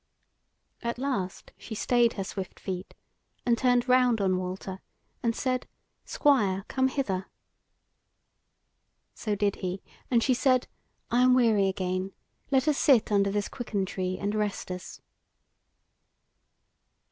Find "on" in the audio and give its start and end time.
4.19-4.35